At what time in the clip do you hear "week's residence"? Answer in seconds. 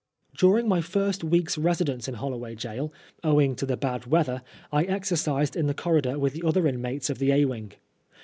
1.23-2.07